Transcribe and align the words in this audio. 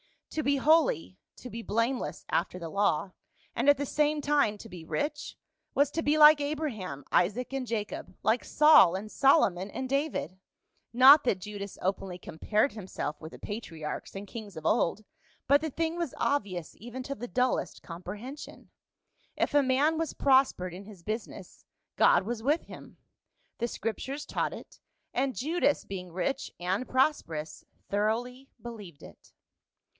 To 0.31 0.41
be 0.41 0.55
holy, 0.55 1.19
to 1.35 1.49
be 1.51 1.61
blameless 1.61 2.25
after 2.31 2.57
the 2.57 2.69
law, 2.69 3.11
and 3.53 3.69
at 3.69 3.75
the 3.77 3.85
same 3.85 4.19
time 4.19 4.57
to 4.59 4.69
be 4.69 4.83
rich, 4.85 5.37
was 5.75 5.91
to 5.91 6.01
be 6.01 6.17
like 6.17 6.41
Abraham, 6.41 7.03
Isaac 7.11 7.51
and 7.53 7.67
Jacob, 7.67 8.15
like 8.23 8.43
Saul 8.45 8.95
and 8.95 9.11
Solomon 9.11 9.69
and 9.69 9.87
David; 9.89 10.39
not 10.93 11.23
that 11.25 11.39
Judas 11.41 11.77
openly 11.83 12.17
compared 12.17 12.71
himself 12.71 13.19
with 13.21 13.33
the 13.33 13.37
patri 13.39 13.81
archs 13.83 14.15
and 14.15 14.25
kings 14.25 14.55
of 14.55 14.65
old, 14.65 15.03
but 15.47 15.59
the 15.61 15.69
thing 15.69 15.97
was 15.97 16.15
obvious 16.17 16.75
even 16.79 17.03
to 17.03 17.13
the 17.13 17.27
dullest 17.27 17.83
comprehension; 17.83 18.71
if 19.35 19.53
a 19.53 19.61
man 19.61 19.99
was 19.99 20.13
pros 20.13 20.53
pered 20.53 20.73
in 20.73 20.85
his 20.85 21.03
business, 21.03 21.65
God 21.97 22.23
was 22.23 22.41
with 22.41 22.63
him. 22.63 22.97
The 23.59 23.67
Scrip 23.67 23.97
tures 23.97 24.25
taught 24.25 24.53
it; 24.53 24.79
and 25.13 25.35
Judas, 25.35 25.83
being 25.83 26.11
rich 26.11 26.49
and 26.59 26.87
prosperous, 26.87 27.65
thoroughly 27.89 28.49
believed 28.59 29.03
it. 29.03 29.33